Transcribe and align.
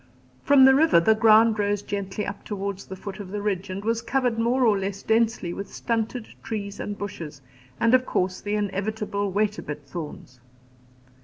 From 0.41 0.65
the 0.65 0.73
river 0.73 0.99
the 0.99 1.13
ground 1.13 1.59
rose 1.59 1.83
gently 1.83 2.25
upwards 2.25 2.81
to 2.85 2.89
the 2.89 2.95
foot 2.95 3.19
of 3.19 3.29
the 3.29 3.39
ridge, 3.43 3.69
and 3.69 3.85
was 3.85 4.01
covered 4.01 4.39
more 4.39 4.63
or 4.65 4.75
less 4.79 5.03
densely 5.03 5.53
with 5.53 5.71
stunted 5.71 6.27
trees 6.41 6.79
and 6.79 6.97
bushes, 6.97 7.39
and 7.79 7.93
of 7.93 8.03
course 8.07 8.41
the 8.41 8.55
inevitable 8.55 9.31
"wait 9.31 9.59
a 9.59 9.61
bit" 9.61 9.83
thorns. 9.85 10.39